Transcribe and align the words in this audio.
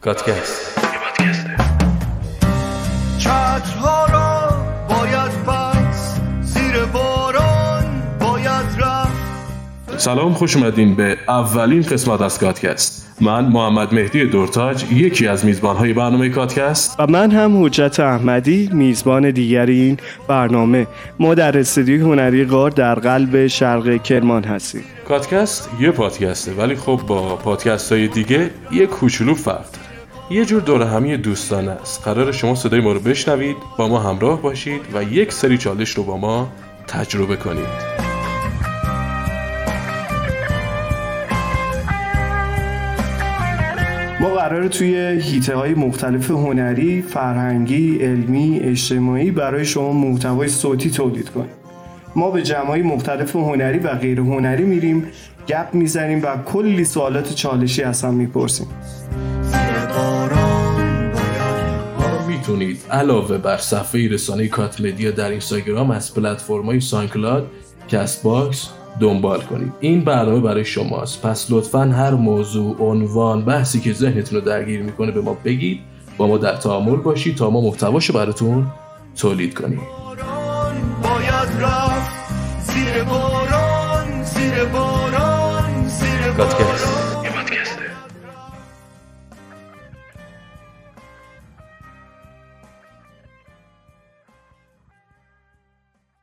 کاتکست 0.00 0.78
چترها 3.18 4.06
را 4.06 4.48
باید 4.88 5.46
بس 5.46 6.20
زیر 6.40 6.84
باران 6.92 7.84
باید 8.20 8.66
رفت. 8.78 9.98
سلام 9.98 10.34
خوش 10.34 10.56
اومدین 10.56 10.96
به 10.96 11.16
اولین 11.28 11.82
قسمت 11.82 12.20
از 12.20 12.38
کاتکست 12.38 13.16
من 13.20 13.44
محمد 13.44 13.94
مهدی 13.94 14.26
دورتاج 14.26 14.84
یکی 14.92 15.26
از 15.26 15.44
میزبانهای 15.44 15.92
برنامه 15.92 16.28
کاتکست 16.28 16.96
و 17.00 17.06
من 17.06 17.30
هم 17.30 17.64
حجت 17.64 18.00
احمدی 18.00 18.70
میزبان 18.72 19.30
دیگری 19.30 19.80
این 19.80 19.96
برنامه. 20.28 20.86
ما 21.18 21.34
در 21.34 21.58
استودیوی 21.58 22.00
هنری 22.00 22.44
غار 22.44 22.70
در 22.70 22.94
قلب 22.94 23.46
شرق 23.46 24.02
کرمان 24.02 24.44
هستیم. 24.44 24.84
کاتکست 25.08 25.70
یه 25.80 25.90
پادکسته 25.90 26.52
ولی 26.52 26.74
خب 26.76 27.00
با 27.06 27.36
پادکست 27.36 27.92
های 27.92 28.08
دیگه 28.08 28.50
یه 28.72 28.86
کوچولو 28.86 29.34
فرق 29.34 29.79
یه 30.32 30.44
جور 30.44 30.62
دور 30.62 30.82
همی 30.82 31.16
دوستانه 31.16 31.70
است. 31.70 32.02
قرار 32.04 32.32
شما 32.32 32.54
صدای 32.54 32.80
ما 32.80 32.92
رو 32.92 33.00
بشنوید 33.00 33.56
با 33.78 33.88
ما 33.88 33.98
همراه 33.98 34.42
باشید 34.42 34.80
و 34.94 35.02
یک 35.02 35.32
سری 35.32 35.58
چالش 35.58 35.90
رو 35.90 36.02
با 36.02 36.16
ما 36.16 36.48
تجربه 36.86 37.36
کنید. 37.36 38.00
ما 44.20 44.28
قراره 44.28 44.68
توی 44.68 44.94
هیته 45.22 45.56
های 45.56 45.74
مختلف 45.74 46.30
هنری، 46.30 47.02
فرهنگی، 47.02 47.98
علمی، 47.98 48.60
اجتماعی 48.62 49.30
برای 49.30 49.64
شما 49.64 49.92
محتوای 49.92 50.48
صوتی 50.48 50.90
تولید 50.90 51.30
کنیم. 51.30 51.50
ما 52.16 52.30
به 52.30 52.42
جمعای 52.42 52.82
مختلف 52.82 53.36
هنری 53.36 53.78
و 53.78 53.94
غیر 53.94 54.20
هنری 54.20 54.64
میریم 54.64 55.06
گپ 55.48 55.68
می‌زنیم 55.72 56.22
و 56.22 56.36
کلی 56.36 56.84
سوالات 56.84 57.34
چالشی 57.34 57.82
از 57.82 58.04
هم 58.04 58.14
می‌پرسیم. 58.14 58.66
می‌تونید. 62.50 62.80
علاوه 62.90 63.38
بر 63.38 63.56
صفحه 63.56 64.08
رسانه 64.08 64.48
کات 64.48 64.80
مدیا 64.80 65.10
در 65.10 65.30
اینستاگرام 65.30 65.90
از 65.90 66.14
پلتفرم‌های 66.14 66.80
SoundCloud، 66.80 67.50
Castbox 67.88 68.68
دنبال 69.00 69.40
کنید. 69.40 69.72
این 69.80 70.04
برنامه 70.04 70.40
برای 70.40 70.64
شماست. 70.64 71.22
پس 71.22 71.46
لطفا 71.50 71.84
هر 71.84 72.10
موضوع 72.10 72.76
عنوان 72.78 73.44
بحثی 73.44 73.80
که 73.80 73.92
ذهنتون 73.92 74.38
رو 74.38 74.44
درگیر 74.44 74.82
می‌کنه 74.82 75.10
به 75.10 75.20
ما 75.20 75.36
بگید. 75.44 75.80
با 76.16 76.26
ما 76.26 76.38
در 76.38 76.56
تعامل 76.56 76.96
باشید 76.96 77.36
تا 77.36 77.50
ما 77.50 77.60
محتواشو 77.60 78.12
براتون 78.12 78.66
تولید 79.16 79.54
کنیم. 79.54 79.80
باران 79.80 80.74
باید 81.02 81.64
رفت. 81.64 82.10
زیر 82.60 83.04
باران 83.04 84.24
زیر 84.24 84.64
باران 84.64 85.88
زیر 85.88 86.32
کاتکست. 86.36 86.69